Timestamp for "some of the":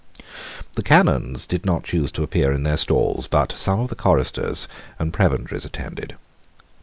3.51-3.95